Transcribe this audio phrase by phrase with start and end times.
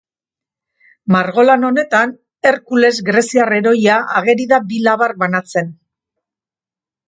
[1.15, 2.15] Margolan honetan
[2.51, 5.73] Herkules greziar heroia ageri da bi labar banatzen.